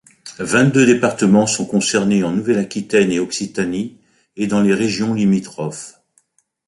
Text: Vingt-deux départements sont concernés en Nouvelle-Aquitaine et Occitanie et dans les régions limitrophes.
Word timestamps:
Vingt-deux 0.39 0.87
départements 0.87 1.45
sont 1.45 1.67
concernés 1.67 2.23
en 2.23 2.31
Nouvelle-Aquitaine 2.31 3.11
et 3.11 3.19
Occitanie 3.19 3.99
et 4.35 4.47
dans 4.47 4.61
les 4.63 4.73
régions 4.73 5.13
limitrophes. 5.13 6.01